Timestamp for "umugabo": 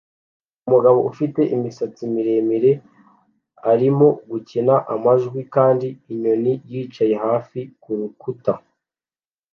0.67-0.99